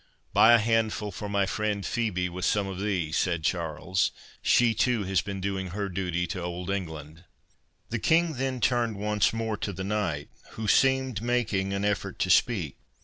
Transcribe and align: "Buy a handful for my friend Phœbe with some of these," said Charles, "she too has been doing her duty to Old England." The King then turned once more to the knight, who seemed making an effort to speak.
"Buy 0.33 0.53
a 0.53 0.57
handful 0.57 1.11
for 1.11 1.29
my 1.29 1.45
friend 1.45 1.83
Phœbe 1.83 2.27
with 2.27 2.43
some 2.43 2.65
of 2.65 2.79
these," 2.79 3.15
said 3.15 3.43
Charles, 3.43 4.09
"she 4.41 4.73
too 4.73 5.03
has 5.03 5.21
been 5.21 5.39
doing 5.39 5.67
her 5.67 5.89
duty 5.89 6.25
to 6.25 6.41
Old 6.41 6.71
England." 6.71 7.23
The 7.91 7.99
King 7.99 8.33
then 8.33 8.61
turned 8.61 8.95
once 8.97 9.31
more 9.31 9.57
to 9.57 9.71
the 9.71 9.83
knight, 9.83 10.29
who 10.53 10.67
seemed 10.67 11.21
making 11.21 11.71
an 11.71 11.85
effort 11.85 12.17
to 12.17 12.31
speak. 12.31 12.77